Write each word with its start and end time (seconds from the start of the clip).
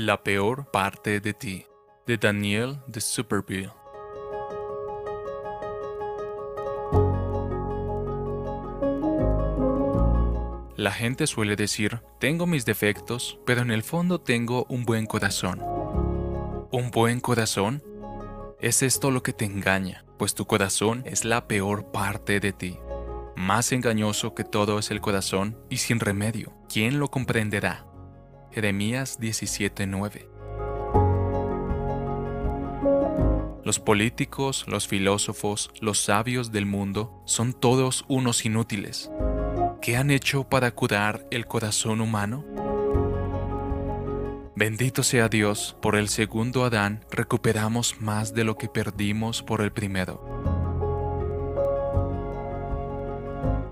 La 0.00 0.22
peor 0.22 0.70
parte 0.70 1.18
de 1.18 1.34
ti, 1.34 1.66
de 2.06 2.18
Daniel 2.18 2.78
de 2.86 3.00
Superville. 3.00 3.72
La 10.76 10.92
gente 10.92 11.26
suele 11.26 11.56
decir, 11.56 12.00
tengo 12.20 12.46
mis 12.46 12.64
defectos, 12.64 13.40
pero 13.44 13.62
en 13.62 13.72
el 13.72 13.82
fondo 13.82 14.20
tengo 14.20 14.66
un 14.68 14.84
buen 14.84 15.04
corazón. 15.04 15.58
¿Un 16.70 16.92
buen 16.92 17.18
corazón? 17.18 17.82
Es 18.60 18.84
esto 18.84 19.10
lo 19.10 19.24
que 19.24 19.32
te 19.32 19.46
engaña, 19.46 20.04
pues 20.16 20.36
tu 20.36 20.46
corazón 20.46 21.02
es 21.06 21.24
la 21.24 21.48
peor 21.48 21.90
parte 21.90 22.38
de 22.38 22.52
ti. 22.52 22.78
Más 23.34 23.72
engañoso 23.72 24.32
que 24.32 24.44
todo 24.44 24.78
es 24.78 24.92
el 24.92 25.00
corazón 25.00 25.58
y 25.68 25.78
sin 25.78 25.98
remedio. 25.98 26.52
¿Quién 26.68 27.00
lo 27.00 27.08
comprenderá? 27.10 27.88
Jeremías 28.58 29.20
17:9 29.20 30.26
Los 33.62 33.78
políticos, 33.78 34.64
los 34.66 34.88
filósofos, 34.88 35.70
los 35.80 36.00
sabios 36.00 36.50
del 36.50 36.66
mundo 36.66 37.22
son 37.24 37.52
todos 37.52 38.04
unos 38.08 38.44
inútiles. 38.44 39.12
¿Qué 39.80 39.96
han 39.96 40.10
hecho 40.10 40.42
para 40.42 40.72
curar 40.72 41.24
el 41.30 41.46
corazón 41.46 42.00
humano? 42.00 42.44
Bendito 44.56 45.04
sea 45.04 45.28
Dios, 45.28 45.76
por 45.80 45.94
el 45.94 46.08
segundo 46.08 46.64
Adán 46.64 47.04
recuperamos 47.12 48.00
más 48.00 48.34
de 48.34 48.42
lo 48.42 48.58
que 48.58 48.68
perdimos 48.68 49.40
por 49.40 49.60
el 49.60 49.70
primero. 49.70 50.20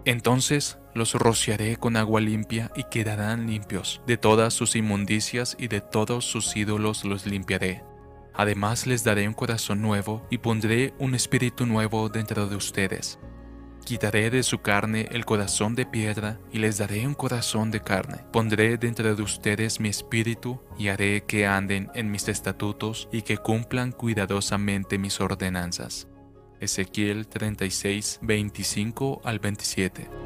Entonces 0.05 0.79
los 0.97 1.15
rociaré 1.15 1.77
con 1.77 1.97
agua 1.97 2.21
limpia 2.21 2.73
y 2.75 2.85
quedarán 2.85 3.47
limpios. 3.47 4.01
De 4.07 4.17
todas 4.17 4.55
sus 4.55 4.75
inmundicias 4.75 5.57
y 5.59 5.69
de 5.69 5.81
todos 5.81 6.25
sus 6.25 6.57
ídolos 6.57 7.05
los 7.05 7.27
limpiaré. 7.27 7.85
Además 8.35 8.87
les 8.87 9.05
daré 9.05 9.29
un 9.29 9.35
corazón 9.35 9.81
nuevo 9.81 10.27
y 10.31 10.39
pondré 10.39 10.95
un 10.99 11.15
espíritu 11.15 11.67
nuevo 11.67 12.09
dentro 12.09 12.49
de 12.49 12.57
ustedes. 12.57 13.19
Quitaré 13.85 14.31
de 14.31 14.43
su 14.43 14.59
carne 14.59 15.09
el 15.13 15.25
corazón 15.25 15.77
de 15.77 15.87
piedra 15.87 16.41
y 16.51 16.59
les 16.59 16.79
daré 16.79 17.07
un 17.07 17.15
corazón 17.15 17.71
de 17.71 17.81
carne. 17.81 18.25
Pondré 18.33 18.79
dentro 18.79 19.15
de 19.15 19.23
ustedes 19.23 19.79
mi 19.79 19.89
espíritu 19.89 20.61
y 20.77 20.89
haré 20.89 21.23
que 21.25 21.47
anden 21.47 21.89
en 21.95 22.11
mis 22.11 22.29
estatutos 22.29 23.09
y 23.13 23.23
que 23.23 23.37
cumplan 23.37 23.93
cuidadosamente 23.93 24.99
mis 24.99 25.21
ordenanzas. 25.21 26.09
Ezequiel 26.59 27.29
36, 27.29 28.19
25 28.23 29.21
al 29.25 29.39
27. 29.39 30.26